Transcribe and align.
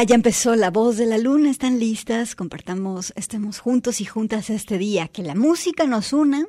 Ya 0.00 0.16
empezó 0.16 0.56
La 0.56 0.70
Voz 0.70 0.96
de 0.96 1.06
la 1.06 1.18
Luna, 1.18 1.50
están 1.50 1.78
listas, 1.78 2.34
compartamos, 2.34 3.12
estemos 3.14 3.60
juntos 3.60 4.00
y 4.00 4.04
juntas 4.04 4.48
este 4.50 4.76
día, 4.76 5.06
que 5.06 5.22
la 5.22 5.36
música 5.36 5.86
nos 5.86 6.12
una 6.12 6.46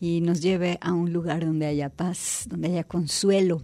y 0.00 0.20
nos 0.20 0.42
lleve 0.42 0.76
a 0.82 0.92
un 0.92 1.12
lugar 1.12 1.46
donde 1.46 1.66
haya 1.66 1.88
paz, 1.88 2.46
donde 2.46 2.68
haya 2.68 2.84
consuelo. 2.84 3.62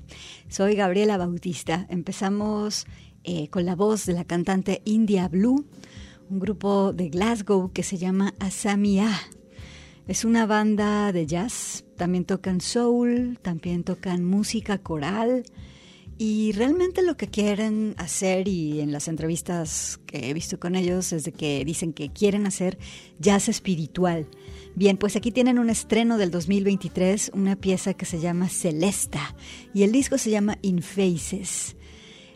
Soy 0.48 0.74
Gabriela 0.74 1.18
Bautista. 1.18 1.86
Empezamos 1.90 2.86
eh, 3.24 3.48
con 3.48 3.66
la 3.66 3.74
voz 3.74 4.06
de 4.06 4.14
la 4.14 4.24
cantante 4.24 4.80
India 4.86 5.28
Blue, 5.28 5.66
un 6.30 6.38
grupo 6.38 6.94
de 6.94 7.10
Glasgow 7.10 7.72
que 7.72 7.82
se 7.82 7.98
llama 7.98 8.32
Asamia. 8.38 9.10
Es 10.06 10.24
una 10.24 10.46
banda 10.46 11.12
de 11.12 11.26
jazz, 11.26 11.84
también 11.96 12.24
tocan 12.24 12.62
soul, 12.62 13.38
también 13.42 13.82
tocan 13.82 14.24
música 14.24 14.78
coral 14.78 15.42
y 16.22 16.52
realmente 16.52 17.00
lo 17.00 17.16
que 17.16 17.28
quieren 17.28 17.94
hacer 17.96 18.46
y 18.46 18.80
en 18.80 18.92
las 18.92 19.08
entrevistas 19.08 19.98
que 20.04 20.28
he 20.28 20.34
visto 20.34 20.60
con 20.60 20.74
ellos 20.74 21.14
es 21.14 21.24
de 21.24 21.32
que 21.32 21.64
dicen 21.64 21.94
que 21.94 22.10
quieren 22.10 22.46
hacer 22.46 22.76
jazz 23.18 23.48
espiritual. 23.48 24.28
Bien, 24.74 24.98
pues 24.98 25.16
aquí 25.16 25.30
tienen 25.32 25.58
un 25.58 25.70
estreno 25.70 26.18
del 26.18 26.30
2023, 26.30 27.30
una 27.32 27.56
pieza 27.56 27.94
que 27.94 28.04
se 28.04 28.20
llama 28.20 28.50
Celesta 28.50 29.34
y 29.72 29.82
el 29.82 29.92
disco 29.92 30.18
se 30.18 30.28
llama 30.28 30.58
In 30.60 30.82
Faces. 30.82 31.74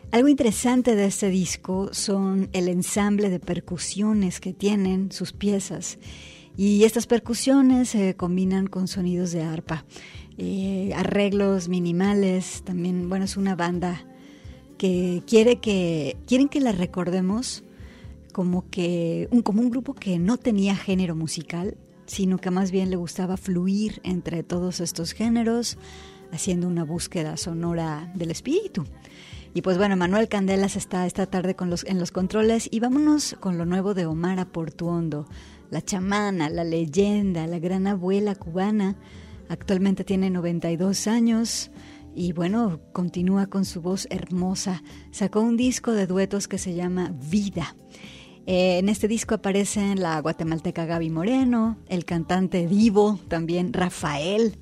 Algo 0.09 0.29
interesante 0.29 0.95
de 0.95 1.05
este 1.05 1.29
disco 1.29 1.89
son 1.93 2.49
el 2.53 2.69
ensamble 2.69 3.29
de 3.29 3.39
percusiones 3.39 4.39
que 4.39 4.51
tienen 4.51 5.11
sus 5.11 5.31
piezas 5.31 5.99
y 6.57 6.85
estas 6.85 7.05
percusiones 7.05 7.89
se 7.89 8.15
combinan 8.15 8.65
con 8.65 8.87
sonidos 8.87 9.31
de 9.31 9.43
arpa, 9.43 9.85
eh, 10.37 10.91
arreglos 10.95 11.69
minimales, 11.69 12.63
también, 12.63 13.09
bueno, 13.09 13.25
es 13.25 13.37
una 13.37 13.55
banda 13.55 14.05
que 14.77 15.23
quiere 15.25 15.57
que, 15.57 16.17
quieren 16.27 16.49
que 16.49 16.59
la 16.59 16.71
recordemos 16.71 17.63
como 18.33 18.69
que, 18.69 19.27
un, 19.31 19.41
como 19.41 19.61
un 19.61 19.69
grupo 19.69 19.93
que 19.93 20.19
no 20.19 20.37
tenía 20.37 20.75
género 20.75 21.15
musical, 21.15 21.77
sino 22.05 22.37
que 22.37 22.51
más 22.51 22.71
bien 22.71 22.89
le 22.89 22.97
gustaba 22.97 23.37
fluir 23.37 24.01
entre 24.03 24.43
todos 24.43 24.81
estos 24.81 25.13
géneros, 25.13 25.77
haciendo 26.31 26.67
una 26.67 26.83
búsqueda 26.83 27.37
sonora 27.37 28.11
del 28.15 28.31
espíritu. 28.31 28.85
Y 29.53 29.61
pues 29.61 29.77
bueno, 29.77 29.95
Manuel 29.95 30.27
Candelas 30.27 30.75
está 30.75 31.05
esta 31.05 31.27
tarde 31.27 31.55
con 31.55 31.69
los, 31.69 31.85
en 31.85 31.97
los 31.97 32.11
controles 32.11 32.67
y 32.69 32.81
vámonos 32.81 33.37
con 33.39 33.57
lo 33.57 33.65
nuevo 33.65 33.93
de 33.93 34.05
Omar 34.05 34.45
Portuondo 34.47 35.27
la 35.69 35.81
chamana, 35.81 36.49
la 36.49 36.63
leyenda, 36.63 37.47
la 37.47 37.59
gran 37.59 37.87
abuela 37.87 38.35
cubana. 38.35 38.95
Actualmente 39.49 40.03
tiene 40.03 40.29
92 40.29 41.07
años 41.07 41.71
y 42.15 42.31
bueno, 42.31 42.79
continúa 42.93 43.47
con 43.47 43.65
su 43.65 43.81
voz 43.81 44.07
hermosa. 44.09 44.83
Sacó 45.11 45.41
un 45.41 45.57
disco 45.57 45.91
de 45.91 46.07
duetos 46.07 46.47
que 46.47 46.57
se 46.57 46.73
llama 46.73 47.13
Vida. 47.29 47.75
Eh, 48.47 48.77
en 48.77 48.89
este 48.89 49.07
disco 49.07 49.35
aparecen 49.35 50.01
la 50.01 50.19
guatemalteca 50.21 50.85
Gaby 50.85 51.09
Moreno, 51.09 51.77
el 51.87 52.05
cantante 52.05 52.67
Divo, 52.67 53.19
también 53.27 53.73
Rafael, 53.73 54.59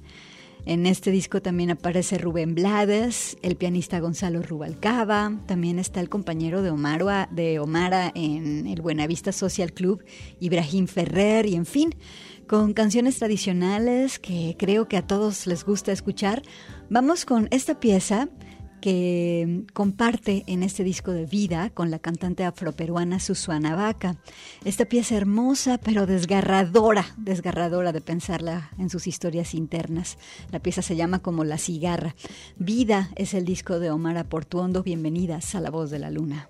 en 0.65 0.86
este 0.86 1.12
disco 1.12 1.42
también 1.42 1.71
aparece 1.71 2.18
Rubén 2.18 2.56
Blades, 2.56 3.38
el 3.42 3.57
pianista 3.57 4.00
Gonzalo 4.00 4.42
Rubalcaba, 4.42 5.39
también 5.45 5.77
está 5.77 6.00
el 6.00 6.07
compañero 6.07 6.62
de, 6.62 6.69
Omar, 6.69 7.30
de 7.31 7.60
Omara 7.60 8.12
en 8.15 8.68
el 8.68 8.81
Buenavista 8.81 9.33
Social 9.33 9.74
Club, 9.74 10.06
Ibrahim 10.39 10.88
Ferrer, 10.88 11.45
y 11.45 11.56
en 11.56 11.65
fin, 11.65 11.95
con 12.48 12.74
canciones 12.74 13.19
tradicionales 13.19 14.19
que 14.19 14.56
creo 14.57 14.88
que 14.88 14.95
a 14.95 15.06
todos 15.06 15.48
les 15.48 15.65
gusta 15.65 15.92
escuchar. 15.92 16.44
Vamos 16.89 17.25
con 17.25 17.48
esta 17.51 17.80
pieza 17.80 18.30
que 18.83 19.63
comparte 19.71 20.44
en 20.45 20.62
este 20.62 20.83
disco 20.83 21.12
de 21.12 21.25
vida 21.25 21.69
con 21.69 21.89
la 21.89 22.00
cantante 22.00 22.44
afroperuana 22.44 23.21
Susana 23.21 23.77
Vaca. 23.77 24.18
Esta 24.65 24.83
pieza 24.83 25.15
hermosa 25.15 25.77
pero 25.77 26.06
desgarradora, 26.06 27.06
desgarradora 27.15 27.94
de 27.94 28.01
pensarla 28.01 28.71
en 28.77 28.89
sus 28.89 29.07
historias 29.07 29.53
internas. 29.53 30.18
La 30.51 30.59
pieza 30.59 30.81
se 30.81 30.97
llama 30.97 31.19
como 31.19 31.45
La 31.45 31.57
cigarra. 31.57 32.13
Vida 32.57 33.09
es 33.15 33.33
el 33.33 33.45
disco 33.45 33.80
de 33.80 33.89
Omar 33.89 34.18
Aportuondo. 34.18 34.83
Bienvenidas 34.83 35.56
a 35.56 35.62
La 35.62 35.69
Voz 35.69 35.89
de 35.89 36.00
la 36.00 36.12
Luna. 36.12 36.50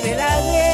de 0.00 0.16
la 0.16 0.40
guerra. 0.40 0.72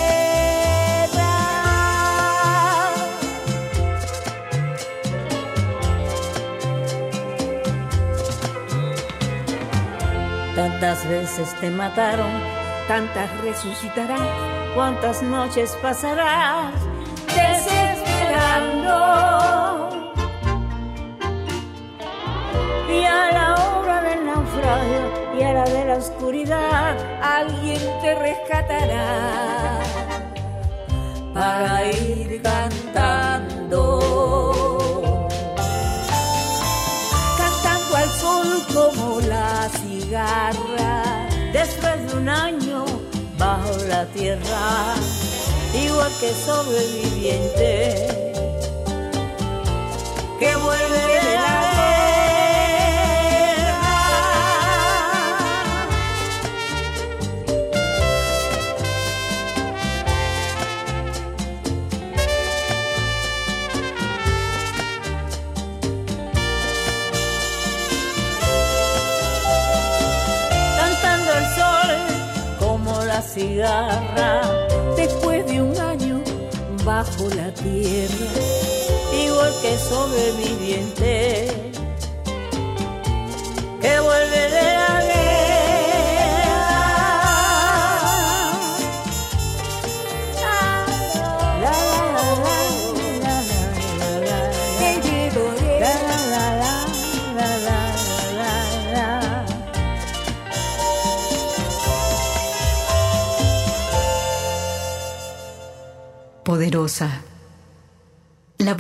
Tantas 10.55 11.09
veces 11.09 11.55
te 11.61 11.71
mataron, 11.71 12.31
tantas 12.87 13.29
resucitarás, 13.43 14.21
cuántas 14.75 15.23
noches 15.23 15.77
pasarás 15.83 16.75
desesperando 17.27 18.95
y 22.89 23.05
a 23.05 23.33
la 23.33 23.55
hora 23.55 24.03
del 24.03 24.27
naufragio 24.27 25.28
de 25.39 25.85
la 25.85 25.95
oscuridad 25.95 26.97
alguien 27.23 27.81
te 28.03 28.15
rescatará. 28.17 29.79
Para 31.33 31.87
ir 31.93 32.43
cantando. 32.43 34.01
Cantando 37.39 37.97
al 37.97 38.09
sol 38.09 38.65
como 38.75 39.21
la 39.21 39.69
cigarra 39.69 41.29
después 41.53 42.11
de 42.11 42.17
un 42.17 42.29
año 42.29 42.85
bajo 43.39 43.77
la 43.89 44.07
tierra 44.07 44.97
igual 45.73 46.11
que 46.19 46.35
sobreviviente 46.35 48.28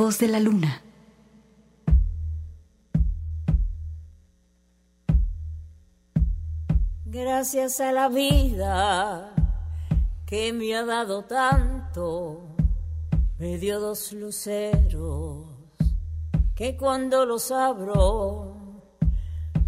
De 0.08 0.26
la 0.26 0.40
luna. 0.40 0.82
Gracias 7.04 7.78
a 7.80 7.92
la 7.92 8.08
vida 8.08 9.34
que 10.24 10.54
me 10.54 10.74
ha 10.74 10.86
dado 10.86 11.24
tanto, 11.24 12.40
me 13.38 13.58
dio 13.58 13.80
dos 13.80 14.14
luceros 14.14 15.44
que 16.54 16.78
cuando 16.78 17.26
los 17.26 17.50
abro, 17.52 18.56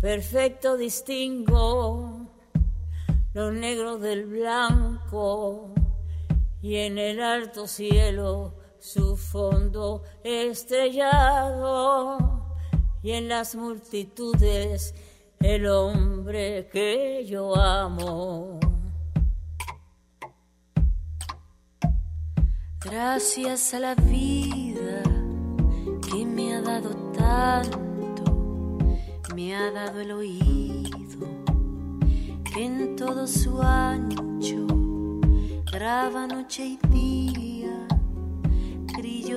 perfecto 0.00 0.78
distingo 0.78 2.30
los 3.34 3.52
negros 3.52 4.00
del 4.00 4.24
blanco 4.24 5.74
y 6.62 6.76
en 6.76 6.96
el 6.96 7.20
alto 7.20 7.66
cielo 7.66 8.59
su 8.80 9.16
fondo 9.16 10.02
estrellado 10.24 12.18
y 13.02 13.12
en 13.12 13.28
las 13.28 13.54
multitudes 13.54 14.94
el 15.38 15.66
hombre 15.66 16.68
que 16.72 17.24
yo 17.26 17.54
amo. 17.56 18.58
Gracias 22.80 23.74
a 23.74 23.80
la 23.80 23.94
vida 23.94 25.02
que 26.10 26.24
me 26.24 26.54
ha 26.54 26.62
dado 26.62 26.90
tanto, 27.12 28.78
me 29.34 29.54
ha 29.54 29.70
dado 29.70 30.00
el 30.00 30.10
oído 30.12 31.28
en 32.56 32.96
todo 32.96 33.26
su 33.26 33.60
ancho 33.62 34.66
graba 35.70 36.26
noche 36.26 36.64
y 36.64 36.78
día, 36.88 37.19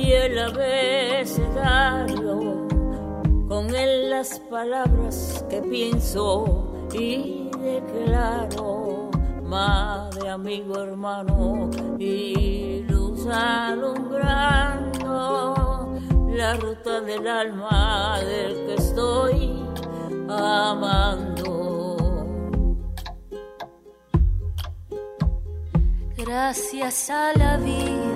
y 0.00 0.12
el 0.12 0.38
abecedario, 0.38 1.08
con 3.48 3.74
él 3.74 4.10
las 4.10 4.38
palabras 4.40 5.44
que 5.48 5.62
pienso 5.62 6.88
y 6.92 7.48
declaro, 7.58 9.10
madre, 9.42 10.28
amigo, 10.28 10.82
hermano 10.82 11.70
y 11.98 12.84
luz 12.88 13.26
alumbrando 13.26 15.06
la 16.30 16.54
ruta 16.56 17.00
del 17.00 17.26
alma 17.26 18.20
del 18.20 18.66
que 18.66 18.74
estoy 18.74 19.64
amando. 20.28 21.66
Gracias 26.16 27.10
a 27.10 27.32
la 27.34 27.56
vida 27.58 28.15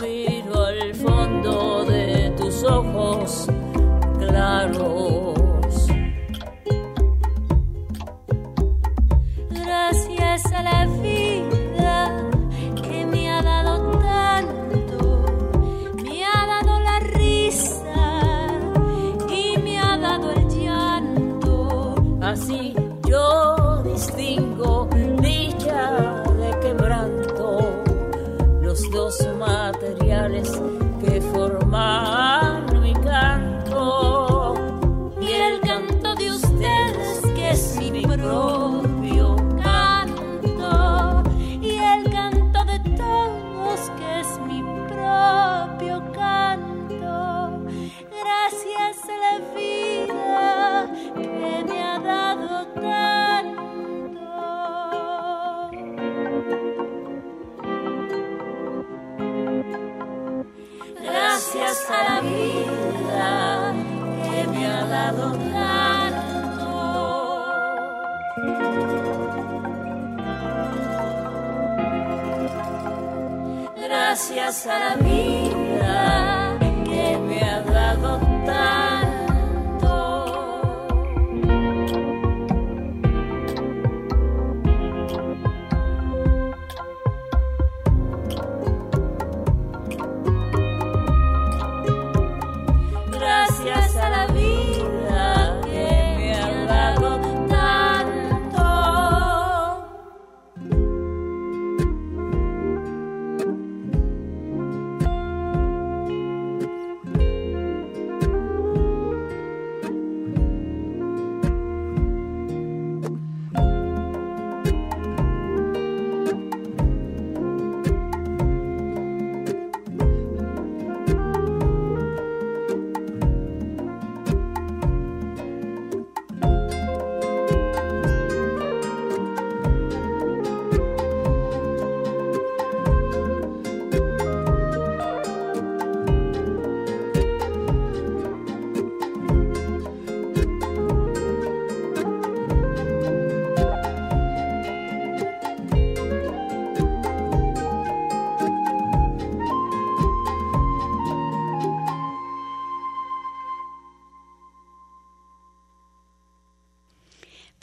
Gracias 74.11 74.67
a 74.67 74.77
la 74.77 74.95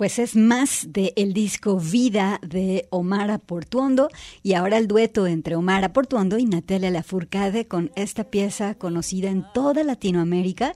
Pues 0.09 0.21
es 0.21 0.37
más 0.37 0.87
de 0.89 1.13
el 1.17 1.35
disco 1.35 1.79
Vida 1.79 2.41
de 2.41 2.87
Omar 2.89 3.39
Portuondo 3.41 4.09
y 4.43 4.55
ahora 4.55 4.79
el 4.79 4.89
dueto 4.89 5.27
entre 5.27 5.55
Omar 5.55 5.93
Portuondo 5.93 6.39
y 6.39 6.47
Natalia 6.47 6.91
Lafourcade 6.91 7.67
con 7.67 7.93
esta 7.95 8.25
pieza 8.25 8.75
conocida 8.75 9.29
en 9.29 9.45
toda 9.53 9.85
Latinoamérica 9.85 10.73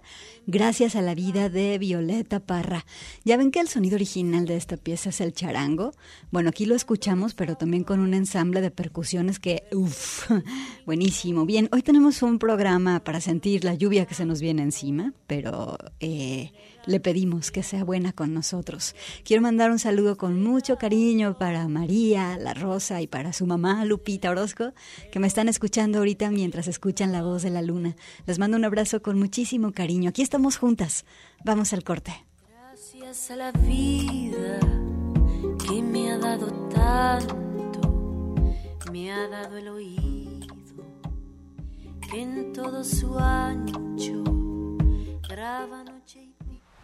gracias 0.46 0.96
a 0.96 1.00
la 1.00 1.14
vida 1.14 1.48
de 1.48 1.78
Violeta 1.78 2.40
Parra. 2.40 2.84
Ya 3.24 3.38
ven 3.38 3.52
que 3.52 3.60
el 3.60 3.68
sonido 3.68 3.94
original 3.94 4.44
de 4.44 4.58
esta 4.58 4.76
pieza 4.76 5.08
es 5.08 5.22
el 5.22 5.32
charango. 5.32 5.94
Bueno, 6.30 6.50
aquí 6.50 6.66
lo 6.66 6.74
escuchamos, 6.74 7.32
pero 7.32 7.56
también 7.56 7.84
con 7.84 8.00
un 8.00 8.12
ensamble 8.12 8.60
de 8.60 8.70
percusiones 8.70 9.38
que, 9.38 9.62
uff, 9.72 10.30
buenísimo. 10.84 11.46
Bien, 11.46 11.70
hoy 11.72 11.80
tenemos 11.80 12.20
un 12.20 12.38
programa 12.38 13.02
para 13.02 13.22
sentir 13.22 13.64
la 13.64 13.72
lluvia 13.72 14.04
que 14.04 14.14
se 14.14 14.26
nos 14.26 14.42
viene 14.42 14.60
encima, 14.60 15.14
pero... 15.26 15.78
Eh, 16.00 16.52
le 16.86 17.00
pedimos 17.00 17.50
que 17.50 17.62
sea 17.62 17.84
buena 17.84 18.12
con 18.12 18.34
nosotros. 18.34 18.94
Quiero 19.24 19.42
mandar 19.42 19.70
un 19.70 19.78
saludo 19.78 20.16
con 20.16 20.42
mucho 20.42 20.78
cariño 20.78 21.36
para 21.38 21.68
María, 21.68 22.36
la 22.38 22.54
Rosa 22.54 23.00
y 23.00 23.06
para 23.06 23.32
su 23.32 23.46
mamá 23.46 23.84
Lupita 23.84 24.30
Orozco, 24.30 24.72
que 25.10 25.18
me 25.18 25.26
están 25.26 25.48
escuchando 25.48 25.98
ahorita 25.98 26.30
mientras 26.30 26.68
escuchan 26.68 27.12
la 27.12 27.22
voz 27.22 27.42
de 27.42 27.50
la 27.50 27.62
luna. 27.62 27.96
Les 28.26 28.38
mando 28.38 28.56
un 28.56 28.64
abrazo 28.64 29.02
con 29.02 29.18
muchísimo 29.18 29.72
cariño. 29.72 30.10
Aquí 30.10 30.22
estamos 30.22 30.56
juntas. 30.56 31.04
Vamos 31.44 31.72
al 31.72 31.84
corte. 31.84 32.12
Gracias 32.48 33.30
a 33.30 33.36
la 33.36 33.52
vida 33.52 34.60
que 35.66 35.82
me 35.82 36.10
ha 36.10 36.18
dado 36.18 36.46
tanto, 36.68 38.54
me 38.92 39.12
ha 39.12 39.28
dado 39.28 39.56
el 39.56 39.68
oído 39.68 40.22
en 42.14 42.52
todo 42.52 42.84
su 42.84 43.18
ancho 43.18 44.22
graba 45.26 45.82
noche 45.82 46.31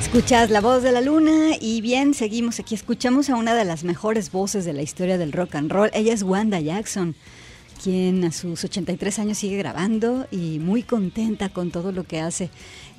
Escuchas 0.00 0.50
la 0.50 0.60
voz 0.60 0.82
de 0.82 0.92
la 0.92 1.00
luna 1.00 1.56
y 1.60 1.80
bien, 1.80 2.12
seguimos 2.12 2.60
aquí. 2.60 2.74
Escuchamos 2.74 3.30
a 3.30 3.36
una 3.36 3.54
de 3.54 3.64
las 3.64 3.82
mejores 3.84 4.30
voces 4.30 4.64
de 4.64 4.72
la 4.74 4.82
historia 4.82 5.16
del 5.16 5.32
rock 5.32 5.54
and 5.54 5.70
roll. 5.70 5.90
Ella 5.94 6.12
es 6.12 6.22
Wanda 6.22 6.60
Jackson, 6.60 7.14
quien 7.82 8.24
a 8.24 8.32
sus 8.32 8.64
83 8.64 9.18
años 9.18 9.38
sigue 9.38 9.56
grabando 9.56 10.26
y 10.30 10.58
muy 10.58 10.82
contenta 10.82 11.48
con 11.48 11.70
todo 11.70 11.92
lo 11.92 12.04
que 12.04 12.20
hace. 12.20 12.50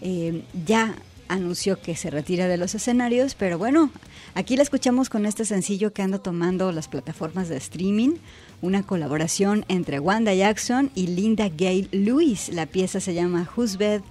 Eh, 0.01 0.43
ya 0.65 0.95
anunció 1.29 1.81
que 1.81 1.95
se 1.95 2.09
retira 2.09 2.47
de 2.47 2.57
los 2.57 2.75
escenarios, 2.75 3.35
pero 3.35 3.57
bueno, 3.57 3.91
aquí 4.35 4.55
la 4.55 4.63
escuchamos 4.63 5.09
con 5.09 5.25
este 5.25 5.45
sencillo 5.45 5.93
que 5.93 6.01
anda 6.01 6.19
tomando 6.19 6.71
las 6.71 6.87
plataformas 6.87 7.49
de 7.49 7.57
streaming, 7.57 8.15
una 8.61 8.83
colaboración 8.83 9.65
entre 9.67 9.99
Wanda 9.99 10.33
Jackson 10.33 10.91
y 10.95 11.07
Linda 11.07 11.49
Gale 11.49 11.87
Lewis. 11.91 12.49
La 12.49 12.65
pieza 12.65 12.99
se 12.99 13.13
llama 13.13 13.49
Whose 13.55 13.77
Bed 13.77 14.01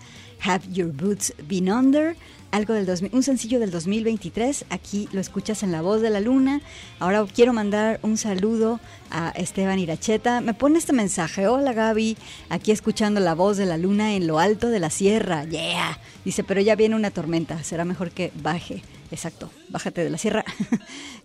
Have 0.44 0.64
Your 0.72 0.92
Boots 0.92 1.34
Been 1.48 1.70
Under? 1.70 2.16
Algo 2.50 2.74
del 2.74 3.10
un 3.12 3.22
sencillo 3.22 3.60
del 3.60 3.70
2023. 3.70 4.66
Aquí 4.70 5.08
lo 5.12 5.20
escuchas 5.20 5.62
en 5.62 5.72
La 5.72 5.82
Voz 5.82 6.00
de 6.00 6.10
la 6.10 6.20
Luna. 6.20 6.60
Ahora 6.98 7.24
quiero 7.32 7.52
mandar 7.52 8.00
un 8.02 8.16
saludo 8.16 8.80
a 9.10 9.30
Esteban 9.30 9.78
Iracheta. 9.78 10.40
Me 10.40 10.54
pone 10.54 10.78
este 10.78 10.92
mensaje. 10.92 11.48
Hola 11.48 11.72
Gaby, 11.72 12.16
aquí 12.48 12.72
escuchando 12.72 13.20
La 13.20 13.34
Voz 13.34 13.56
de 13.56 13.66
la 13.66 13.76
Luna 13.76 14.14
en 14.14 14.26
lo 14.26 14.38
alto 14.38 14.68
de 14.68 14.80
la 14.80 14.90
sierra. 14.90 15.44
Yeah. 15.44 15.98
Dice, 16.24 16.44
pero 16.44 16.60
ya 16.60 16.76
viene 16.76 16.96
una 16.96 17.10
tormenta. 17.10 17.62
Será 17.62 17.84
mejor 17.84 18.10
que 18.10 18.32
baje. 18.42 18.82
Exacto, 19.10 19.50
bájate 19.68 20.02
de 20.02 20.10
la 20.10 20.18
sierra. 20.18 20.44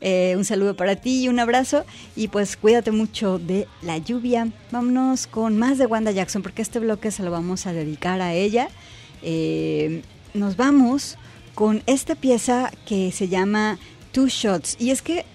Eh, 0.03 0.33
un 0.35 0.45
saludo 0.45 0.75
para 0.75 0.95
ti 0.95 1.25
y 1.25 1.29
un 1.29 1.39
abrazo. 1.39 1.85
Y 2.15 2.29
pues 2.29 2.57
cuídate 2.57 2.89
mucho 2.89 3.37
de 3.37 3.67
la 3.83 3.99
lluvia. 3.99 4.47
Vámonos 4.71 5.27
con 5.27 5.59
más 5.59 5.77
de 5.77 5.85
Wanda 5.85 6.09
Jackson 6.09 6.41
porque 6.41 6.63
este 6.63 6.79
bloque 6.79 7.11
se 7.11 7.21
lo 7.21 7.29
vamos 7.29 7.67
a 7.67 7.73
dedicar 7.73 8.19
a 8.19 8.33
ella. 8.33 8.67
Eh, 9.21 10.01
nos 10.33 10.57
vamos 10.57 11.17
con 11.55 11.83
esta 11.85 12.15
pieza 12.15 12.71
que 12.85 13.11
se 13.11 13.27
llama 13.27 13.77
Two 14.11 14.27
Shots. 14.27 14.77
Y 14.79 14.91
es 14.91 15.01
que, 15.01 15.25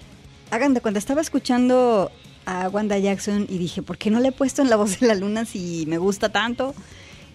hagan 0.51 0.73
de 0.73 0.81
cuando 0.81 0.97
estaba 0.97 1.21
escuchando 1.21 2.11
a 2.45 2.69
Wanda 2.69 2.97
Jackson 2.97 3.45
y 3.49 3.57
dije, 3.57 3.81
¿por 3.81 3.97
qué 3.97 4.09
no 4.09 4.19
le 4.19 4.29
he 4.29 4.31
puesto 4.31 4.61
en 4.61 4.69
la 4.69 4.75
voz 4.77 4.99
de 4.99 5.07
la 5.07 5.15
luna 5.15 5.45
si 5.45 5.85
me 5.87 5.97
gusta 5.97 6.29
tanto? 6.29 6.73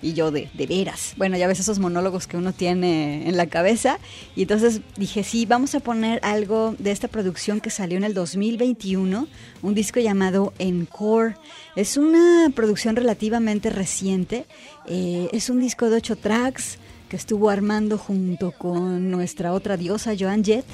Y 0.05 0.15
yo 0.15 0.33
de, 0.33 0.51
de 0.55 0.67
veras. 0.67 1.15
Bueno, 1.17 1.37
ya 1.37 1.47
ves 1.47 1.61
esos 1.61 1.79
monólogos 1.79 2.27
que 2.27 2.37
uno 2.37 2.53
tiene 2.53 3.29
en 3.29 3.37
la 3.37 3.47
cabeza. 3.47 4.01
Y 4.35 4.43
entonces 4.43 4.81
dije, 4.97 5.23
sí, 5.23 5.47
vamos 5.47 5.77
a 5.77 5.81
poner 5.81 6.19
algo 6.25 6.75
de 6.81 6.91
esta 6.91 7.07
producción 7.07 7.61
que 7.61 7.71
salió 7.71 7.99
en 7.99 8.03
el 8.03 8.13
2021, 8.13 9.29
un 9.63 9.75
disco 9.75 10.01
llamado 10.01 10.55
Encore. 10.59 11.37
Es 11.77 11.97
una 11.97 12.51
producción 12.53 12.97
relativamente 12.97 13.71
reciente. 13.71 14.47
Eh, 14.89 15.29
es 15.33 15.51
un 15.51 15.61
disco 15.61 15.89
de 15.89 15.99
ocho 15.99 16.17
tracks 16.17 16.79
que 17.13 17.17
estuvo 17.19 17.51
armando 17.51 17.99
junto 17.99 18.53
con 18.53 19.11
nuestra 19.11 19.53
otra 19.53 19.77
diosa, 19.77 20.15
Joan 20.19 20.43
Jett. 20.43 20.65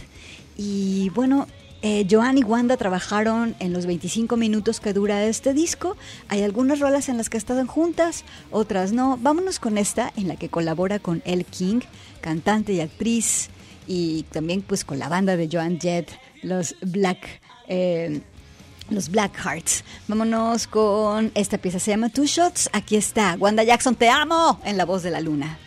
Y 0.57 1.11
bueno, 1.11 1.48
eh, 1.83 2.07
Joan 2.09 2.38
y 2.38 2.44
Wanda 2.44 2.77
trabajaron 2.77 3.57
en 3.59 3.72
los 3.72 3.87
25 3.87 4.37
minutos 4.37 4.79
que 4.79 4.92
dura 4.92 5.24
este 5.24 5.53
disco. 5.53 5.96
Hay 6.29 6.44
algunas 6.44 6.79
rolas 6.79 7.09
en 7.09 7.16
las 7.16 7.29
que 7.29 7.38
están 7.38 7.66
juntas, 7.66 8.22
otras 8.53 8.92
no. 8.92 9.18
Vámonos 9.20 9.59
con 9.59 9.79
esta, 9.79 10.12
en 10.16 10.29
la 10.29 10.37
que 10.37 10.48
colabora 10.48 11.01
con 11.01 11.22
El 11.24 11.44
King, 11.44 11.81
cantante 12.20 12.72
y 12.72 12.83
actriz, 12.83 13.48
y 13.88 14.22
también 14.31 14.62
pues 14.62 14.85
con 14.85 15.01
la 15.01 15.09
banda 15.09 15.37
de 15.37 15.48
Joan 15.51 15.81
Jett, 15.81 16.09
los 16.44 16.77
Black... 16.83 17.18
Eh, 17.66 18.20
los 18.90 19.11
Black 19.11 19.37
Hearts. 19.37 19.85
Vámonos 20.07 20.66
con 20.66 21.31
esta 21.35 21.59
pieza, 21.59 21.79
se 21.79 21.90
llama 21.90 22.09
Two 22.09 22.24
Shots. 22.24 22.70
Aquí 22.72 22.96
está, 22.96 23.37
Wanda 23.38 23.62
Jackson, 23.64 23.96
te 23.96 24.09
amo, 24.09 24.61
en 24.64 24.79
la 24.79 24.87
voz 24.87 25.03
de 25.03 25.11
la 25.11 25.20
luna. 25.20 25.59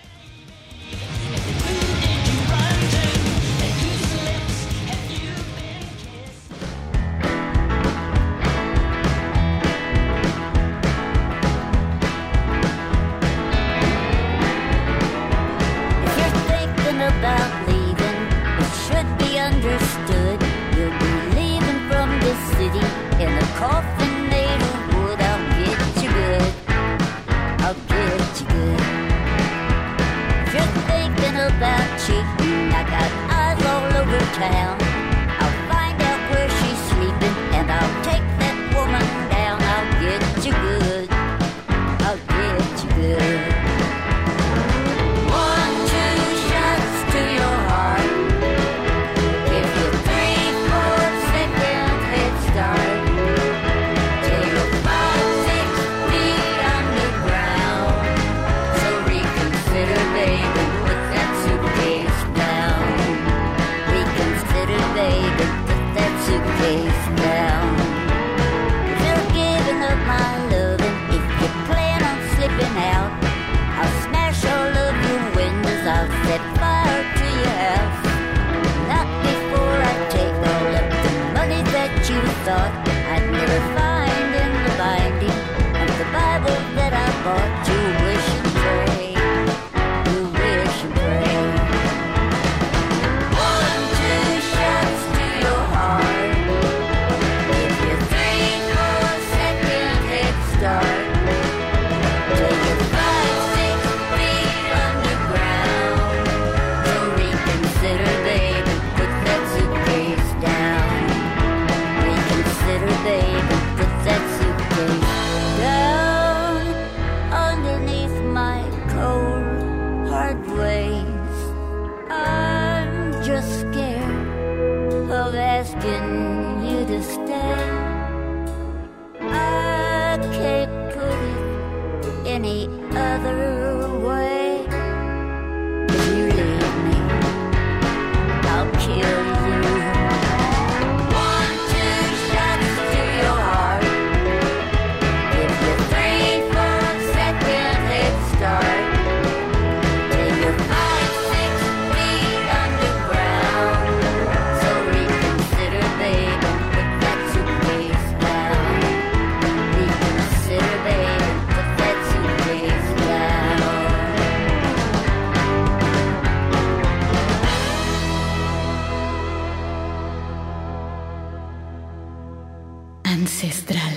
Ancestral. 173.44 173.94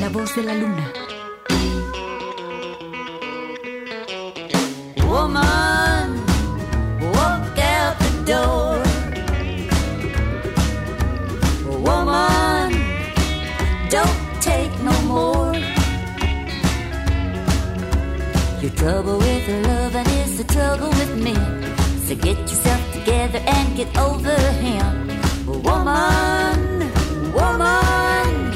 La 0.00 0.08
voz 0.10 0.34
de 0.34 0.42
la 0.42 0.54
luna. 0.54 0.92
Woman, 5.08 6.22
walk 7.14 7.58
out 7.58 7.96
the 7.98 8.32
door. 8.32 8.82
Woman, 11.80 12.72
don't 13.88 14.20
take 14.42 14.74
no 14.82 14.92
more. 15.12 15.54
Your 18.60 18.72
trouble 18.72 19.18
with 19.18 19.48
loving 19.66 20.06
is 20.22 20.36
the 20.36 20.44
trouble 20.44 20.90
with 20.90 21.16
me. 21.16 21.34
So 22.06 22.14
get 22.16 22.36
and 22.38 22.63
get 23.84 23.98
over 23.98 24.36
him. 24.64 25.08
Woman, 25.46 26.60
woman, 27.32 28.52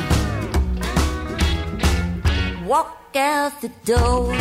walk 2.67 3.17
out 3.17 3.61
the 3.61 3.71
door. 3.85 4.33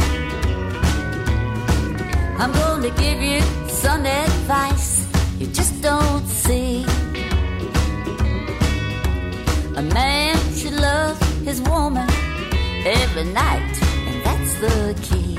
I'm 2.40 2.54
to 2.82 2.92
give 3.02 3.22
you 3.22 3.42
some 3.68 4.06
advice 4.06 5.08
you 5.40 5.48
just 5.48 5.82
don't 5.82 6.28
see. 6.28 6.86
A 9.76 9.82
man 9.82 10.38
should 10.56 10.74
love 10.74 11.20
his 11.44 11.62
woman 11.62 12.08
every 12.86 13.26
night, 13.26 13.74
and 14.08 14.24
that's 14.26 14.54
the 14.60 14.96
key. 15.02 15.38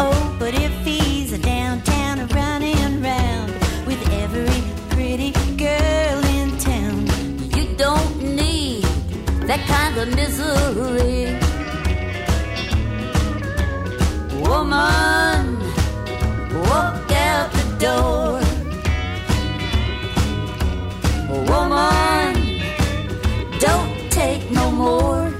Oh, 0.00 0.36
but 0.38 0.54
if 0.54 0.72
he's 0.84 1.07
kind 9.66 9.96
of 9.98 10.08
misery. 10.14 11.38
Woman, 14.42 15.58
walk 16.68 17.12
out 17.12 17.48
the 17.58 17.66
door. 17.86 18.40
Woman, 21.50 22.34
don't 23.60 24.10
take 24.10 24.50
no 24.50 24.70
more. 24.70 25.30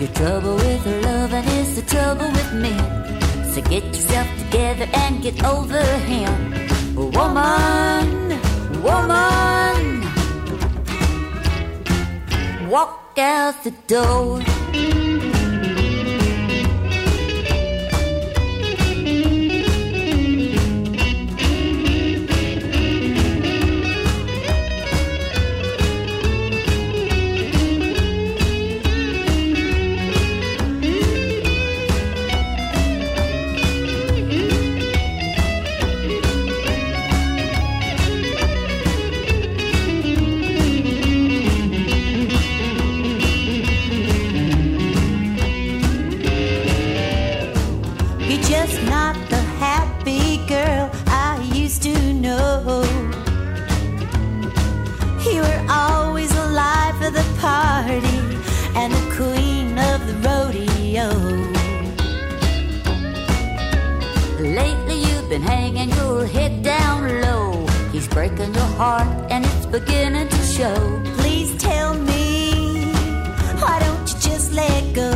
Your 0.00 0.10
trouble 0.14 0.56
with 0.56 0.86
loving 1.04 1.48
is 1.60 1.76
the 1.76 1.82
trouble 1.94 2.30
with 2.38 2.52
me. 2.64 2.74
So 3.52 3.62
get 3.62 3.84
yourself 3.84 4.28
together 4.38 4.86
and 4.92 5.22
get 5.22 5.42
over 5.44 5.82
him. 6.10 6.32
Woman, 6.94 7.85
walk 12.76 13.16
out 13.16 13.64
the 13.64 13.70
door. 13.88 14.55
Been 65.38 65.42
hanging 65.42 65.90
your 65.96 66.24
head 66.24 66.62
down 66.62 67.20
low. 67.20 67.66
He's 67.92 68.08
breaking 68.08 68.54
your 68.54 68.70
heart 68.80 69.06
and 69.30 69.44
it's 69.44 69.66
beginning 69.66 70.28
to 70.28 70.42
show. 70.56 70.78
Please 71.18 71.54
tell 71.58 71.92
me, 71.92 72.86
why 73.60 73.78
don't 73.84 74.04
you 74.10 74.18
just 74.30 74.54
let 74.54 74.82
go? 74.94 75.12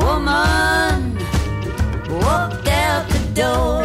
Woman, 0.00 1.16
walk 2.22 2.68
out 2.68 3.04
the 3.14 3.22
door. 3.42 3.84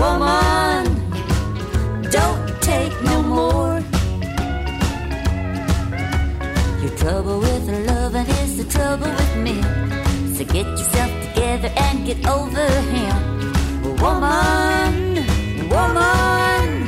Woman, 0.00 0.84
don't 2.10 2.62
take 2.62 2.94
no 3.02 3.22
more. 3.22 3.80
Your 6.82 6.96
trouble 6.96 7.40
with 7.40 7.86
loving 7.86 8.28
is 8.42 8.56
the 8.56 8.64
trouble 8.64 9.10
with 9.10 9.27
me. 9.42 9.62
So 10.34 10.44
get 10.44 10.66
yourself 10.66 11.10
together 11.26 11.70
and 11.76 12.06
get 12.06 12.26
over 12.26 12.66
him. 12.94 13.16
Woman, 13.96 15.26
woman, 15.68 16.86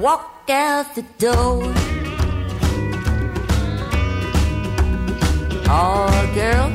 walk 0.00 0.50
out 0.50 0.94
the 0.94 1.02
door. 1.18 1.72
Oh, 5.74 6.30
girl, 6.34 6.70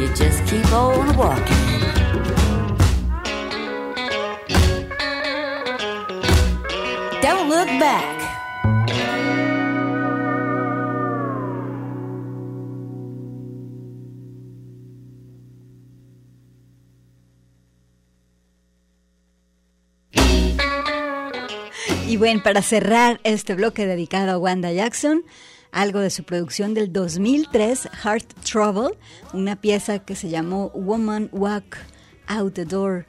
you 0.00 0.08
just 0.14 0.46
keep 0.46 0.72
on 0.72 1.16
walking. 1.16 1.56
Don't 7.20 7.48
look 7.50 7.68
back. 7.78 8.19
Bueno, 22.20 22.42
para 22.42 22.60
cerrar 22.60 23.18
este 23.24 23.54
bloque 23.54 23.86
dedicado 23.86 24.30
a 24.32 24.38
Wanda 24.38 24.70
Jackson, 24.70 25.24
algo 25.72 26.00
de 26.00 26.10
su 26.10 26.22
producción 26.22 26.74
del 26.74 26.92
2003, 26.92 27.88
Heart 28.04 28.34
Trouble, 28.44 28.90
una 29.32 29.56
pieza 29.56 30.00
que 30.00 30.14
se 30.14 30.28
llamó 30.28 30.70
Woman 30.74 31.30
Walk 31.32 31.78
Out 32.26 32.52
the 32.52 32.66
Door. 32.66 33.06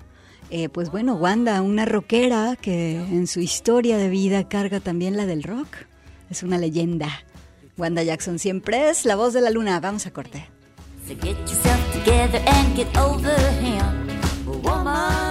Eh, 0.49 0.69
pues 0.69 0.91
bueno, 0.91 1.15
Wanda, 1.15 1.61
una 1.61 1.83
rockera 1.83 2.55
que 2.55 2.95
en 2.95 3.27
su 3.27 3.41
historia 3.41 3.97
de 3.97 4.07
vida 4.07 4.47
carga 4.47 4.79
también 4.79 5.17
la 5.17 5.25
del 5.25 5.43
rock. 5.43 5.67
Es 6.29 6.41
una 6.41 6.57
leyenda. 6.57 7.09
Wanda 7.77 8.03
Jackson 8.03 8.39
siempre 8.39 8.89
es 8.89 9.03
la 9.03 9.17
voz 9.17 9.33
de 9.33 9.41
la 9.41 9.49
luna. 9.49 9.81
Vamos 9.81 10.05
a 10.05 10.11
corte. 10.11 10.47
So 11.05 11.15
get 11.15 11.37
yourself 11.39 11.93
together 11.93 12.41
and 12.47 12.77
get 12.77 12.87
over 12.97 13.35
him. 13.61 14.07
Woman, 14.63 15.30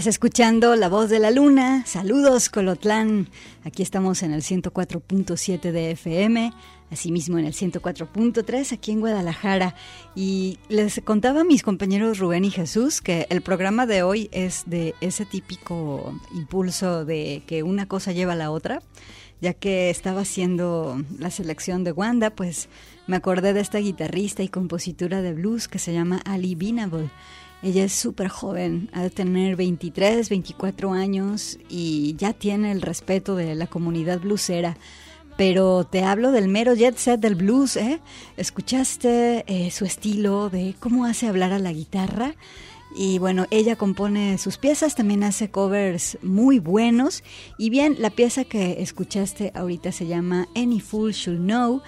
Estás 0.00 0.14
escuchando 0.14 0.76
La 0.76 0.88
Voz 0.88 1.10
de 1.10 1.18
la 1.18 1.30
Luna. 1.30 1.84
Saludos, 1.84 2.48
Colotlán. 2.48 3.28
Aquí 3.64 3.82
estamos 3.82 4.22
en 4.22 4.32
el 4.32 4.40
104.7 4.40 5.72
de 5.72 5.90
FM, 5.90 6.54
asimismo 6.90 7.38
en 7.38 7.44
el 7.44 7.52
104.3 7.52 8.72
aquí 8.72 8.92
en 8.92 9.00
Guadalajara. 9.00 9.74
Y 10.14 10.58
les 10.70 11.02
contaba 11.04 11.42
a 11.42 11.44
mis 11.44 11.62
compañeros 11.62 12.18
Rubén 12.18 12.46
y 12.46 12.50
Jesús 12.50 13.02
que 13.02 13.26
el 13.28 13.42
programa 13.42 13.84
de 13.84 14.02
hoy 14.02 14.30
es 14.32 14.62
de 14.64 14.94
ese 15.02 15.26
típico 15.26 16.18
impulso 16.34 17.04
de 17.04 17.42
que 17.46 17.62
una 17.62 17.86
cosa 17.86 18.12
lleva 18.12 18.32
a 18.32 18.36
la 18.36 18.50
otra. 18.50 18.80
Ya 19.42 19.52
que 19.52 19.90
estaba 19.90 20.22
haciendo 20.22 21.04
la 21.18 21.30
selección 21.30 21.84
de 21.84 21.92
Wanda, 21.92 22.30
pues 22.30 22.70
me 23.06 23.16
acordé 23.16 23.52
de 23.52 23.60
esta 23.60 23.78
guitarrista 23.78 24.42
y 24.42 24.48
compositora 24.48 25.20
de 25.20 25.34
blues 25.34 25.68
que 25.68 25.78
se 25.78 25.92
llama 25.92 26.22
Ali 26.24 26.54
Binable 26.54 27.10
ella 27.62 27.84
es 27.84 27.92
súper 27.92 28.28
joven, 28.28 28.88
ha 28.92 29.02
de 29.02 29.10
tener 29.10 29.54
23, 29.54 30.28
24 30.30 30.92
años 30.92 31.58
y 31.68 32.14
ya 32.16 32.32
tiene 32.32 32.72
el 32.72 32.80
respeto 32.80 33.36
de 33.36 33.54
la 33.54 33.66
comunidad 33.66 34.20
bluesera. 34.20 34.78
Pero 35.36 35.84
te 35.84 36.02
hablo 36.02 36.32
del 36.32 36.48
mero 36.48 36.74
jet 36.74 36.96
set 36.96 37.20
del 37.20 37.34
blues, 37.34 37.76
¿eh? 37.76 38.00
¿Escuchaste 38.36 39.44
eh, 39.46 39.70
su 39.70 39.84
estilo 39.84 40.50
de 40.50 40.74
cómo 40.80 41.04
hace 41.04 41.28
hablar 41.28 41.52
a 41.52 41.58
la 41.58 41.72
guitarra? 41.72 42.34
Y 42.96 43.18
bueno, 43.18 43.46
ella 43.50 43.76
compone 43.76 44.36
sus 44.38 44.58
piezas, 44.58 44.94
también 44.94 45.22
hace 45.22 45.50
covers 45.50 46.18
muy 46.22 46.58
buenos. 46.58 47.22
Y 47.56 47.70
bien, 47.70 47.96
la 47.98 48.10
pieza 48.10 48.44
que 48.44 48.82
escuchaste 48.82 49.52
ahorita 49.54 49.92
se 49.92 50.06
llama 50.06 50.48
Any 50.56 50.80
Fool 50.80 51.12
Should 51.12 51.40
Know, 51.40 51.82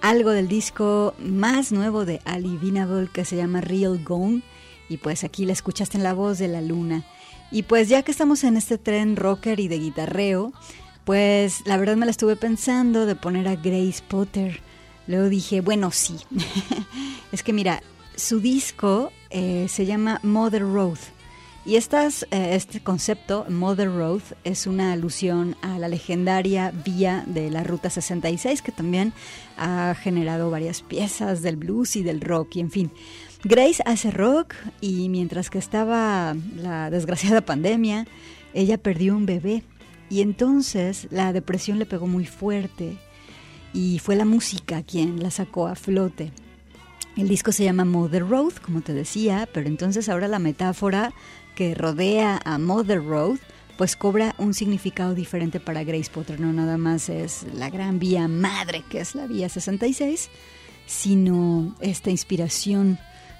algo 0.00 0.30
del 0.30 0.48
disco 0.48 1.14
más 1.18 1.72
nuevo 1.72 2.04
de 2.04 2.20
Ali 2.24 2.56
Vinable 2.56 3.08
que 3.12 3.24
se 3.24 3.36
llama 3.36 3.60
Real 3.60 4.02
Gone 4.02 4.42
y 4.88 4.98
pues 4.98 5.24
aquí 5.24 5.44
la 5.44 5.52
escuchaste 5.52 5.96
en 5.96 6.04
la 6.04 6.14
voz 6.14 6.38
de 6.38 6.48
la 6.48 6.60
luna. 6.60 7.04
Y 7.50 7.62
pues 7.62 7.88
ya 7.88 8.02
que 8.02 8.10
estamos 8.10 8.44
en 8.44 8.56
este 8.56 8.78
tren 8.78 9.16
rocker 9.16 9.60
y 9.60 9.68
de 9.68 9.78
guitarreo, 9.78 10.52
pues 11.04 11.62
la 11.66 11.76
verdad 11.76 11.96
me 11.96 12.06
la 12.06 12.10
estuve 12.10 12.36
pensando 12.36 13.06
de 13.06 13.14
poner 13.14 13.46
a 13.48 13.56
Grace 13.56 14.02
Potter. 14.06 14.60
Luego 15.06 15.28
dije, 15.28 15.60
bueno, 15.60 15.90
sí. 15.92 16.16
es 17.32 17.42
que 17.42 17.52
mira, 17.52 17.82
su 18.16 18.40
disco 18.40 19.12
eh, 19.30 19.66
se 19.68 19.86
llama 19.86 20.20
Mother 20.22 20.62
Road. 20.62 20.98
Y 21.64 21.74
estas, 21.74 22.22
eh, 22.30 22.50
este 22.54 22.80
concepto, 22.80 23.44
Mother 23.48 23.88
Road, 23.88 24.22
es 24.44 24.68
una 24.68 24.92
alusión 24.92 25.56
a 25.62 25.80
la 25.80 25.88
legendaria 25.88 26.70
vía 26.70 27.24
de 27.26 27.50
la 27.50 27.64
Ruta 27.64 27.90
66, 27.90 28.62
que 28.62 28.70
también 28.70 29.12
ha 29.56 29.96
generado 30.00 30.48
varias 30.48 30.82
piezas 30.82 31.42
del 31.42 31.56
blues 31.56 31.96
y 31.96 32.04
del 32.04 32.20
rock, 32.20 32.54
y 32.56 32.60
en 32.60 32.70
fin. 32.70 32.92
Grace 33.48 33.80
hace 33.86 34.10
rock 34.10 34.54
y 34.80 35.08
mientras 35.08 35.50
que 35.50 35.58
estaba 35.58 36.34
la 36.56 36.90
desgraciada 36.90 37.42
pandemia, 37.42 38.04
ella 38.54 38.76
perdió 38.76 39.14
un 39.16 39.24
bebé 39.24 39.62
y 40.10 40.20
entonces 40.20 41.06
la 41.12 41.32
depresión 41.32 41.78
le 41.78 41.86
pegó 41.86 42.08
muy 42.08 42.26
fuerte 42.26 42.96
y 43.72 44.00
fue 44.00 44.16
la 44.16 44.24
música 44.24 44.82
quien 44.82 45.22
la 45.22 45.30
sacó 45.30 45.68
a 45.68 45.76
flote. 45.76 46.32
El 47.16 47.28
disco 47.28 47.52
se 47.52 47.62
llama 47.62 47.84
Mother 47.84 48.28
Road, 48.28 48.54
como 48.54 48.80
te 48.80 48.92
decía, 48.92 49.48
pero 49.54 49.68
entonces 49.68 50.08
ahora 50.08 50.26
la 50.26 50.40
metáfora 50.40 51.12
que 51.54 51.76
rodea 51.76 52.40
a 52.44 52.58
Mother 52.58 53.04
Road 53.04 53.38
pues 53.78 53.94
cobra 53.94 54.34
un 54.38 54.54
significado 54.54 55.14
diferente 55.14 55.60
para 55.60 55.84
Grace 55.84 56.10
Potter. 56.12 56.40
No 56.40 56.52
nada 56.52 56.78
más 56.78 57.08
es 57.08 57.46
la 57.54 57.70
gran 57.70 58.00
vía 58.00 58.26
madre 58.26 58.82
que 58.90 58.98
es 58.98 59.14
la 59.14 59.28
vía 59.28 59.48
66, 59.48 60.30
sino 60.86 61.76
esta 61.80 62.10
inspiración 62.10 62.98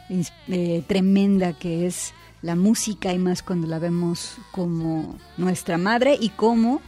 eh, 0.08 0.82
tremenda 0.86 1.52
que 1.52 1.86
es 1.86 2.14
la 2.42 2.56
música 2.56 3.12
y 3.12 3.18
más 3.18 3.42
cuando 3.42 3.66
la 3.66 3.78
vemos 3.78 4.38
como 4.52 5.16
nuestra 5.36 5.78
madre 5.78 6.16
y 6.20 6.28
como 6.30 6.80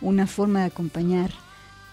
una 0.00 0.26
forma 0.26 0.60
de 0.60 0.66
acompañar 0.66 1.30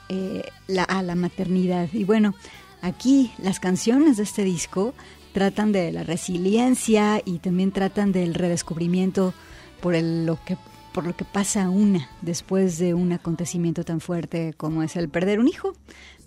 eh, 0.09 0.43
a 0.87 1.01
la 1.03 1.15
maternidad. 1.15 1.89
Y 1.93 2.03
bueno, 2.03 2.35
aquí 2.81 3.31
las 3.37 3.59
canciones 3.59 4.17
de 4.17 4.23
este 4.23 4.43
disco 4.43 4.93
tratan 5.31 5.71
de 5.71 5.91
la 5.91 6.03
resiliencia 6.03 7.21
y 7.23 7.39
también 7.39 7.71
tratan 7.71 8.11
del 8.11 8.33
redescubrimiento 8.33 9.33
por 9.81 9.95
lo 9.95 10.37
que 10.45 10.57
por 10.93 11.07
lo 11.07 11.15
que 11.15 11.25
pasa 11.25 11.69
una 11.69 12.07
después 12.21 12.77
de 12.77 12.93
un 12.93 13.11
acontecimiento 13.13 13.83
tan 13.83 13.99
fuerte 13.99 14.53
como 14.55 14.83
es 14.83 14.95
el 14.95 15.09
perder 15.09 15.39
un 15.39 15.47
hijo. 15.47 15.73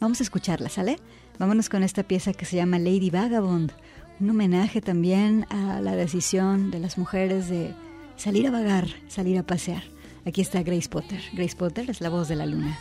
Vamos 0.01 0.19
a 0.19 0.25
escucharla, 0.25 0.69
¿sale? 0.69 0.99
Vámonos 1.39 1.69
con 1.69 1.85
esta 1.85 2.03
pieza 2.03 2.33
que 2.33 2.47
se 2.47 2.57
llama 2.57 2.81
Lady 2.81 3.11
Vagabond, 3.11 3.73
un 4.21 4.31
homenaje 4.31 4.81
también 4.81 5.47
a 5.51 5.81
la 5.81 5.95
decisión 5.97 6.71
de 6.71 6.79
las 6.79 6.99
mujeres 6.99 7.49
de 7.49 7.75
salir 8.17 8.47
a 8.47 8.51
vagar, 8.51 8.89
salir 9.09 9.39
a 9.39 9.43
pasear. 9.43 9.83
Aquí 10.25 10.41
está 10.41 10.63
Grace 10.63 10.89
Potter. 10.89 11.21
Grace 11.35 11.57
Potter 11.57 11.91
es 11.91 12.01
la 12.01 12.09
voz 12.09 12.29
de 12.29 12.37
la 12.37 12.47
luna. 12.47 12.79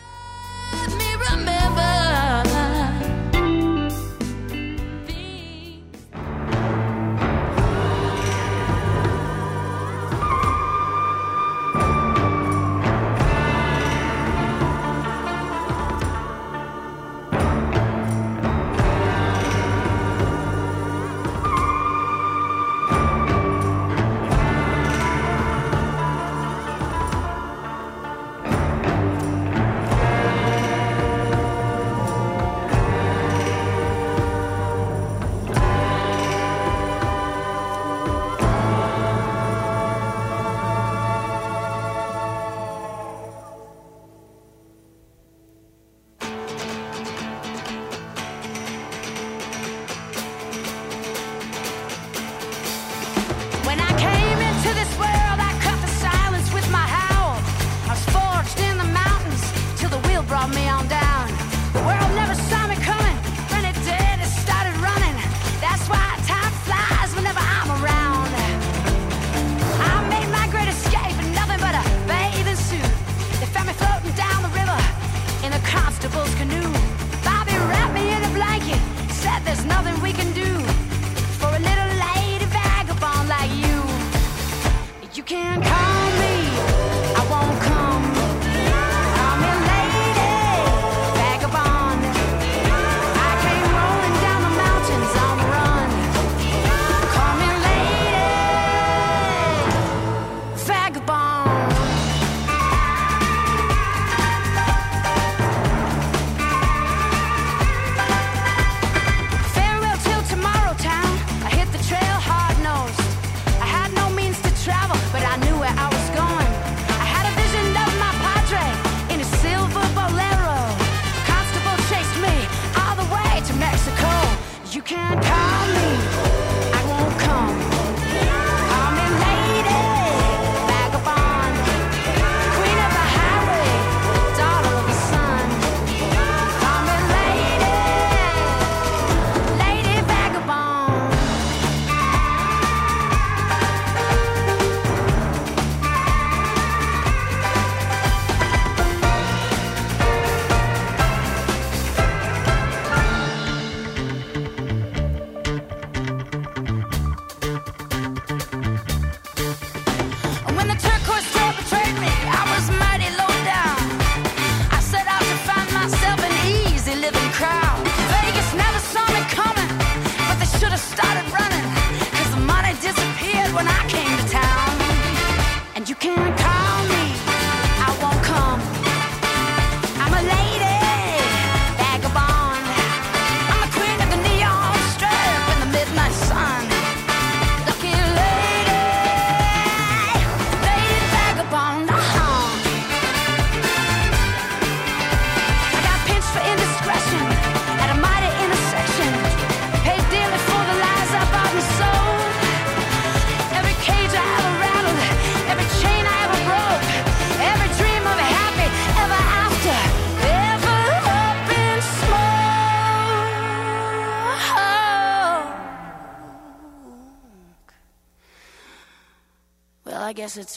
Of 160.96 161.04
course. 161.04 161.35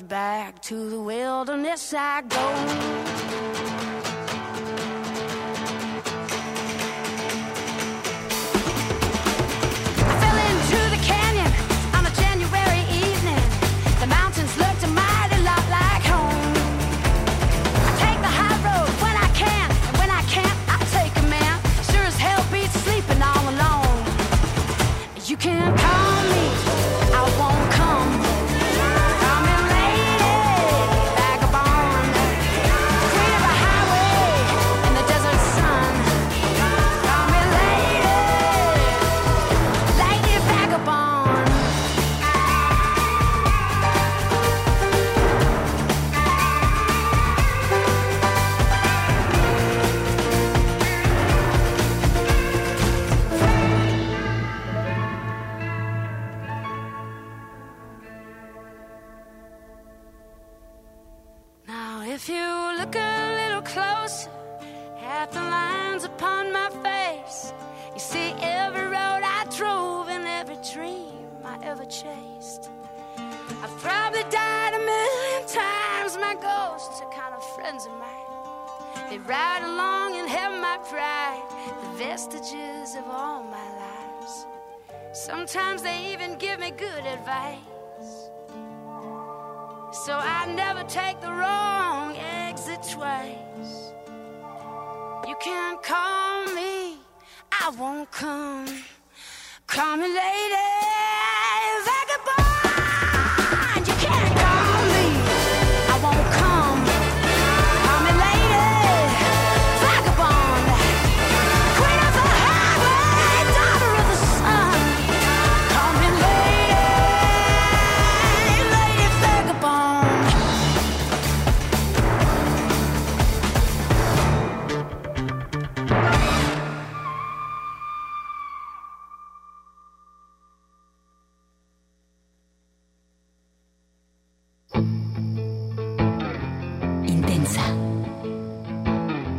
Back 0.01 0.61
to 0.61 0.89
the 0.89 0.99
wilderness 0.99 1.93
I 1.93 2.21
go. 2.21 3.58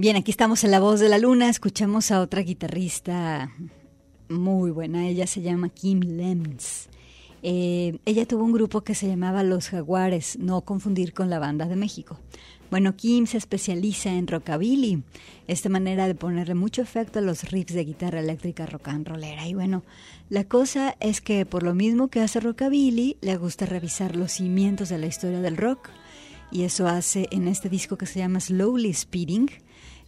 Bien, 0.00 0.16
aquí 0.16 0.30
estamos 0.30 0.64
en 0.64 0.70
La 0.70 0.80
Voz 0.80 0.98
de 0.98 1.10
la 1.10 1.18
Luna, 1.18 1.50
escuchamos 1.50 2.10
a 2.10 2.22
otra 2.22 2.40
guitarrista 2.40 3.52
muy 4.30 4.70
buena, 4.70 5.06
ella 5.06 5.26
se 5.26 5.42
llama 5.42 5.68
Kim 5.68 6.00
Lems. 6.00 6.88
Eh, 7.42 7.98
ella 8.06 8.24
tuvo 8.24 8.44
un 8.44 8.52
grupo 8.52 8.80
que 8.80 8.94
se 8.94 9.06
llamaba 9.06 9.42
Los 9.42 9.68
Jaguares, 9.68 10.38
no 10.38 10.62
confundir 10.62 11.12
con 11.12 11.28
la 11.28 11.38
banda 11.38 11.66
de 11.66 11.76
México. 11.76 12.18
Bueno, 12.70 12.96
Kim 12.96 13.26
se 13.26 13.36
especializa 13.36 14.10
en 14.10 14.26
rockabilly, 14.26 15.02
esta 15.46 15.68
manera 15.68 16.06
de 16.06 16.14
ponerle 16.14 16.54
mucho 16.54 16.80
efecto 16.80 17.18
a 17.18 17.22
los 17.22 17.50
riffs 17.50 17.74
de 17.74 17.84
guitarra 17.84 18.20
eléctrica 18.20 18.64
rock 18.64 18.88
and 18.88 19.06
rollera. 19.06 19.46
Y 19.46 19.52
bueno, 19.52 19.82
la 20.30 20.44
cosa 20.44 20.96
es 21.00 21.20
que 21.20 21.44
por 21.44 21.62
lo 21.62 21.74
mismo 21.74 22.08
que 22.08 22.20
hace 22.20 22.40
rockabilly, 22.40 23.18
le 23.20 23.36
gusta 23.36 23.66
revisar 23.66 24.16
los 24.16 24.32
cimientos 24.32 24.88
de 24.88 24.96
la 24.96 25.08
historia 25.08 25.42
del 25.42 25.58
rock. 25.58 25.90
Y 26.50 26.62
eso 26.62 26.88
hace 26.88 27.28
en 27.32 27.48
este 27.48 27.68
disco 27.68 27.98
que 27.98 28.06
se 28.06 28.18
llama 28.18 28.40
Slowly 28.40 28.94
Speeding, 28.94 29.50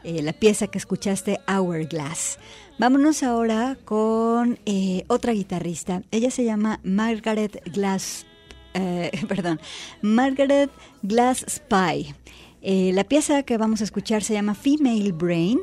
eh, 0.04 0.22
la 0.22 0.32
pieza 0.32 0.66
que 0.66 0.78
escuchaste, 0.78 1.38
Hourglass. 1.46 2.38
Vámonos 2.78 3.22
ahora 3.22 3.76
con 3.84 4.58
eh, 4.66 5.04
otra 5.08 5.32
guitarrista. 5.32 6.02
Ella 6.10 6.30
se 6.30 6.44
llama 6.44 6.80
Margaret 6.82 7.62
Glass, 7.72 8.26
eh, 8.74 9.10
perdón, 9.28 9.60
Margaret 10.00 10.70
Glass 11.02 11.44
Spy. 11.48 12.14
la 12.62 13.04
pieza 13.04 13.42
que 13.42 13.58
vamos 13.58 13.80
a 13.80 13.84
escuchar 13.84 14.22
se 14.22 14.34
llama 14.34 14.54
Female 14.54 15.12
Brain, 15.12 15.60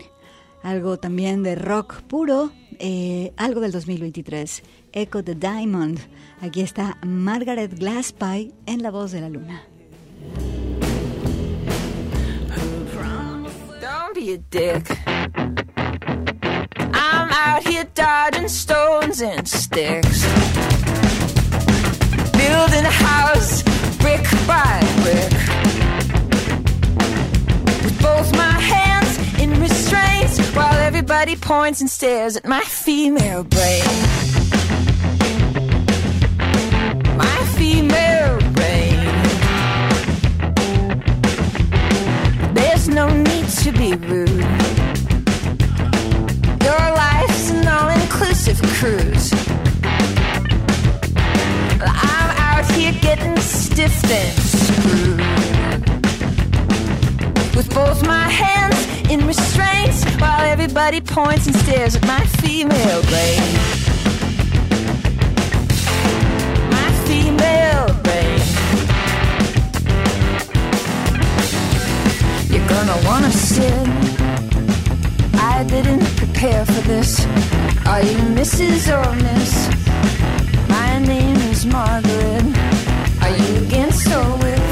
algo 0.63 0.97
también 0.97 1.43
de 1.43 1.55
rock 1.55 2.01
puro, 2.03 2.51
algo 3.37 3.61
del 3.61 3.71
2023. 3.71 4.63
Echo 4.91 5.23
the 5.23 5.35
Diamond. 5.35 5.99
Aquí 6.41 6.61
está 6.61 6.97
Margaret 7.05 7.77
Glass 7.77 8.07
Spy 8.07 8.53
en 8.65 8.81
La 8.81 8.91
Voz 8.91 9.11
de 9.11 9.21
la 9.21 9.29
Luna. 9.29 9.63
Be 14.13 14.33
a 14.33 14.37
dick. 14.37 14.85
I'm 15.77 17.29
out 17.31 17.67
here 17.67 17.85
dodging 17.93 18.47
stones 18.47 19.21
and 19.21 19.47
sticks. 19.47 20.23
Building 22.31 22.85
a 22.85 22.91
house 22.91 23.63
brick 23.97 24.23
by 24.47 24.79
brick. 25.01 25.31
With 27.83 28.01
both 28.01 28.31
my 28.35 28.59
hands 28.59 29.17
in 29.39 29.59
restraints 29.61 30.39
while 30.55 30.79
everybody 30.79 31.35
points 31.35 31.81
and 31.81 31.89
stares 31.89 32.37
at 32.37 32.45
my 32.45 32.61
female 32.61 33.43
brain. 33.43 33.83
My 37.17 37.45
female 37.57 38.39
brain. 38.53 38.95
There's 42.55 42.87
no 42.87 43.07
to 43.63 43.71
be 43.73 43.93
rude. 44.07 44.29
Your 46.63 46.79
life's 46.95 47.51
an 47.51 47.67
all 47.67 47.89
inclusive 47.89 48.61
cruise. 48.77 49.33
I'm 51.81 52.29
out 52.37 52.71
here 52.71 52.93
getting 53.01 53.37
stiffed 53.37 54.09
and 54.09 54.39
screwed. 54.39 55.19
With 57.53 57.69
both 57.73 58.05
my 58.07 58.29
hands 58.29 59.09
in 59.11 59.27
restraints 59.27 60.05
while 60.21 60.45
everybody 60.45 61.01
points 61.01 61.47
and 61.47 61.55
stares 61.57 61.97
at 61.97 62.07
my 62.07 62.23
female 62.41 63.01
brain. 63.11 63.43
My 66.71 66.91
female 67.07 67.88
gonna 72.85 73.07
wanna 73.07 73.31
sit. 73.31 73.73
I 75.35 75.65
didn't 75.67 76.05
prepare 76.15 76.65
for 76.65 76.81
this. 76.87 77.25
Are 77.85 78.01
you 78.01 78.17
Mrs. 78.39 78.87
or 78.87 79.15
Miss? 79.15 79.53
My 80.69 80.99
name 80.99 81.35
is 81.51 81.65
Margaret. 81.65 82.45
Are 83.21 83.35
you 83.35 83.65
against 83.65 84.07
or 84.07 84.31
with? 84.37 84.67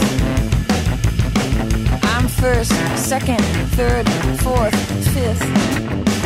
I'm 2.13 2.29
first, 2.29 2.71
second, 2.95 3.43
third, 3.75 4.07
fourth, 4.39 4.77
fifth. 5.13 6.16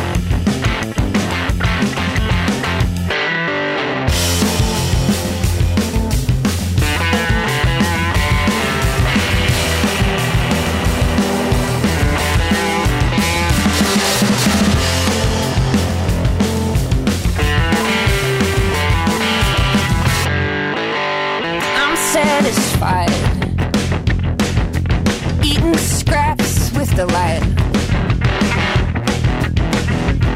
With 26.92 27.08
delight. 27.08 27.42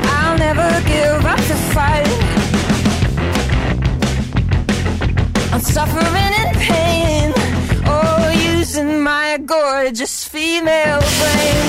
I'll 0.05 0.39
never 0.39 0.69
give 0.87 1.25
up 1.25 1.39
the 1.39 1.57
fight. 1.75 2.09
I'm 5.53 5.61
suffering 5.61 6.33
in 6.43 6.55
pain. 6.55 7.33
Oh, 7.87 8.31
using 8.57 9.01
my 9.01 9.39
gorgeous 9.39 10.25
female 10.25 11.01
brain. 11.01 11.67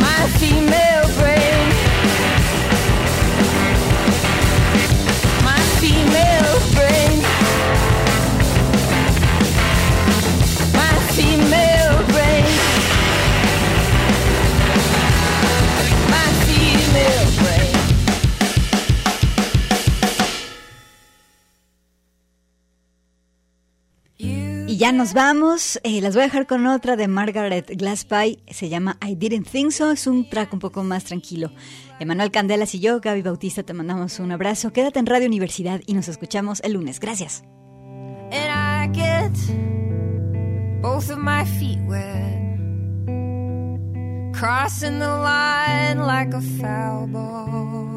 My 0.00 0.28
female 0.38 1.06
brain. 1.18 1.41
Ya 24.82 24.90
nos 24.90 25.14
vamos. 25.14 25.78
Eh, 25.84 26.00
las 26.00 26.14
voy 26.14 26.22
a 26.22 26.26
dejar 26.26 26.48
con 26.48 26.66
otra 26.66 26.96
de 26.96 27.06
Margaret 27.06 27.70
Glasspie. 27.78 28.42
Se 28.50 28.68
llama 28.68 28.98
I 29.00 29.14
Didn't 29.14 29.48
Think 29.48 29.70
So. 29.70 29.92
Es 29.92 30.08
un 30.08 30.28
track 30.28 30.52
un 30.52 30.58
poco 30.58 30.82
más 30.82 31.04
tranquilo. 31.04 31.52
Emanuel 32.00 32.32
Candelas 32.32 32.74
y 32.74 32.80
yo, 32.80 33.00
Gaby 33.00 33.22
Bautista, 33.22 33.62
te 33.62 33.74
mandamos 33.74 34.18
un 34.18 34.32
abrazo. 34.32 34.72
Quédate 34.72 34.98
en 34.98 35.06
Radio 35.06 35.28
Universidad 35.28 35.80
y 35.86 35.94
nos 35.94 36.08
escuchamos 36.08 36.60
el 36.64 36.72
lunes. 36.72 36.98
Gracias. 36.98 37.44
crossing 44.32 44.98
the 44.98 45.06
line 45.06 46.00
like 46.00 46.34
a 46.34 46.40
foul 46.40 47.06
ball. 47.06 47.91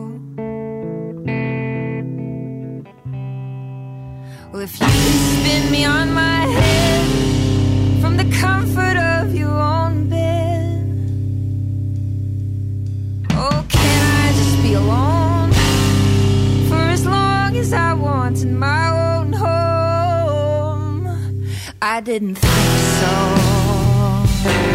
Well, 4.55 4.63
if 4.63 4.79
you 4.79 4.87
spin 4.87 5.69
me 5.69 5.83
on 5.83 6.13
my 6.13 6.45
head 6.45 7.99
from 7.99 8.15
the 8.15 8.23
comfort 8.39 8.95
of 8.95 9.35
your 9.35 9.49
own 9.49 10.07
bed, 10.07 10.87
oh, 13.31 13.65
can 13.67 14.01
I 14.23 14.31
just 14.31 14.63
be 14.63 14.75
alone 14.75 15.51
for 16.69 16.89
as 16.89 17.05
long 17.05 17.57
as 17.57 17.73
I 17.73 17.91
want 17.95 18.43
in 18.43 18.57
my 18.57 19.17
own 19.17 19.33
home? 19.33 21.09
I 21.81 21.99
didn't 21.99 22.35
think 22.35 22.79
so. 23.01 24.74